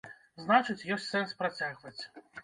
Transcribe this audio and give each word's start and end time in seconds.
Значыць, 0.43 0.85
ёсць 0.95 1.05
сэнс 1.15 1.35
працягваць. 1.41 2.01